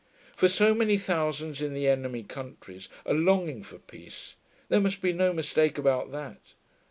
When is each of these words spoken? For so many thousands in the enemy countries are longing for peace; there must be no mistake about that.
For 0.35 0.47
so 0.47 0.73
many 0.73 0.97
thousands 0.97 1.61
in 1.61 1.75
the 1.75 1.87
enemy 1.87 2.23
countries 2.23 2.89
are 3.05 3.13
longing 3.13 3.61
for 3.61 3.77
peace; 3.77 4.35
there 4.67 4.81
must 4.81 4.99
be 4.99 5.13
no 5.13 5.31
mistake 5.31 5.77
about 5.77 6.11
that. 6.11 6.55